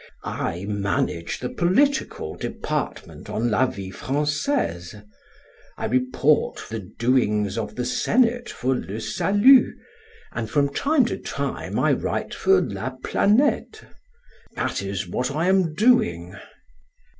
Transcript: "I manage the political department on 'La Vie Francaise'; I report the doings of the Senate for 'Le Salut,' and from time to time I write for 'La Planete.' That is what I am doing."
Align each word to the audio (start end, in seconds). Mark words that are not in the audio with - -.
"I 0.23 0.65
manage 0.67 1.39
the 1.39 1.49
political 1.51 2.33
department 2.33 3.29
on 3.29 3.51
'La 3.51 3.67
Vie 3.67 3.91
Francaise'; 3.91 4.95
I 5.77 5.85
report 5.85 6.59
the 6.71 6.79
doings 6.79 7.55
of 7.55 7.75
the 7.75 7.85
Senate 7.85 8.49
for 8.49 8.73
'Le 8.75 8.99
Salut,' 8.99 9.75
and 10.31 10.49
from 10.49 10.69
time 10.73 11.05
to 11.05 11.17
time 11.19 11.77
I 11.77 11.91
write 11.93 12.33
for 12.33 12.59
'La 12.61 12.95
Planete.' 13.03 13.85
That 14.55 14.81
is 14.81 15.07
what 15.07 15.29
I 15.29 15.47
am 15.47 15.75
doing." 15.75 16.35